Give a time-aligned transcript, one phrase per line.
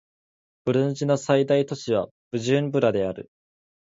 [0.65, 3.29] ブルンジの最大都市はブジュンブラである